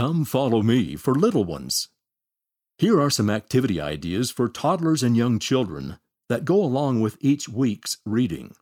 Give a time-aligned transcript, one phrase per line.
[0.00, 1.90] Come Follow Me for Little Ones.
[2.78, 5.98] Here are some activity ideas for toddlers and young children
[6.30, 8.54] that go along with each week's reading.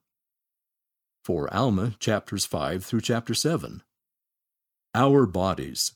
[1.22, 3.84] For Alma, chapters 5 through chapter 7.
[4.96, 5.92] Our Bodies.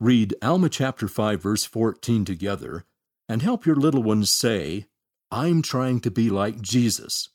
[0.00, 2.84] Read Alma chapter 5, verse 14 together
[3.28, 4.86] and help your little ones say,
[5.30, 7.28] I'm trying to be like Jesus.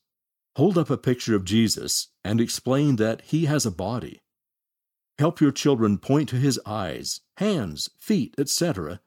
[0.57, 4.20] Hold up a picture of Jesus and explain that he has a body.
[5.22, 9.02] Help your children point to his eyes, hands, feet, etc.,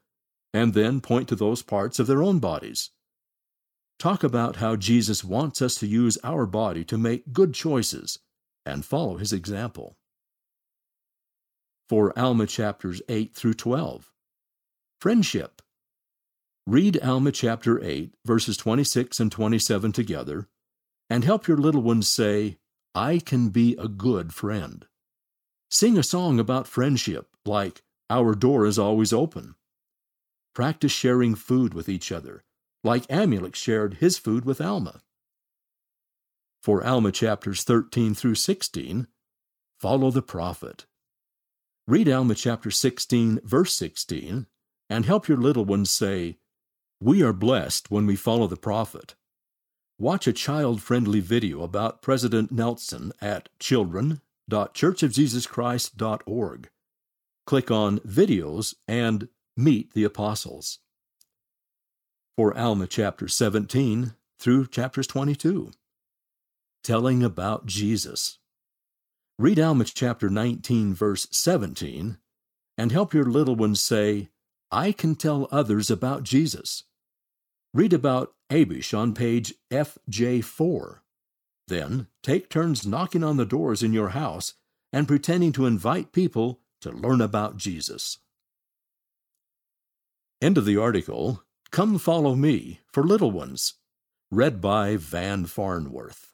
[0.53, 2.91] and then point to those parts of their own bodies.
[3.99, 8.21] Talk about how Jesus wants us to use our body to make good choices
[8.65, 9.97] and follow his example.
[11.89, 14.13] For Alma chapters 8 through 12.
[15.01, 15.63] Friendship.
[16.65, 20.47] Read Alma chapter 8, verses 26 and 27 together,
[21.11, 22.59] and help your little ones say,
[22.95, 24.87] I can be a good friend.
[25.75, 29.57] Sing a song about friendship, like Our Door is Always Open.
[30.55, 32.45] Practice sharing food with each other,
[32.85, 35.01] like Amulek shared his food with Alma.
[36.63, 39.09] For Alma chapters 13 through 16,
[39.81, 40.87] follow the prophet.
[41.89, 44.47] Read Alma chapter 16, verse 16,
[44.89, 46.39] and help your little ones say,
[47.01, 49.17] We are blessed when we follow the prophet.
[49.99, 56.69] Watch a child friendly video about President Nelson at Children www.churchofjesuschrist.org.
[57.47, 60.81] Click on Videos and Meet the Apostles.
[62.37, 65.73] For Alma chapter 17 through chapters 22.
[66.83, 68.39] Telling about Jesus.
[69.39, 72.19] Read Alma chapter 19, verse 17,
[72.79, 74.29] and help your little ones say,
[74.71, 76.85] I can tell others about Jesus.
[77.73, 80.99] Read about Abish on page FJ4
[81.69, 84.55] then take turns knocking on the doors in your house
[84.93, 88.19] and pretending to invite people to learn about Jesus.
[90.43, 93.75] End of the article Come Follow Me for Little Ones,
[94.31, 96.34] read by Van Farnworth.